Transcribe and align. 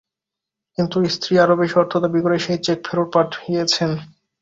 কিন্তু 0.77 0.97
স্ত্রী 1.13 1.33
আরও 1.43 1.55
বেশি 1.61 1.75
অর্থ 1.81 1.93
দাবি 2.03 2.19
করে 2.21 2.37
সেই 2.45 2.59
চেক 2.65 2.79
ফেরত 2.85 3.07
পাঠিয়েছেন। 3.15 3.91